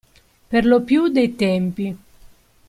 [0.49, 1.95] Per lo più dei tempi.